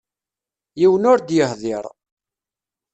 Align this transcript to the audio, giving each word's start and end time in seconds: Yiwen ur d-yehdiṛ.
Yiwen 0.79 1.07
ur 1.11 1.19
d-yehdiṛ. 1.21 1.85